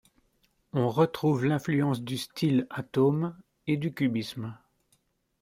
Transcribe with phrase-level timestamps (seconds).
[0.73, 4.57] On retrouve l'influence du style atome, et du cubisme.